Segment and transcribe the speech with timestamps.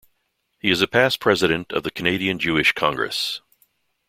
[0.59, 3.39] He is a past president of the Canadian Jewish Congress.